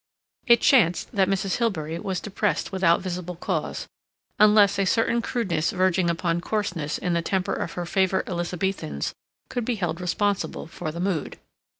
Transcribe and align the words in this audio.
It 0.47 0.61
chanced 0.61 1.11
that 1.11 1.27
Mrs. 1.27 1.57
Hilbery 1.57 1.99
was 1.99 2.19
depressed 2.19 2.71
without 2.71 3.01
visible 3.01 3.35
cause, 3.35 3.85
unless 4.39 4.79
a 4.79 4.85
certain 4.87 5.21
crudeness 5.21 5.69
verging 5.69 6.09
upon 6.09 6.41
coarseness 6.41 6.97
in 6.97 7.13
the 7.13 7.21
temper 7.21 7.53
of 7.53 7.73
her 7.73 7.85
favorite 7.85 8.27
Elizabethans 8.27 9.13
could 9.49 9.63
be 9.63 9.75
held 9.75 10.01
responsible 10.01 10.65
for 10.65 10.91
the 10.91 10.99
mood. 10.99 11.37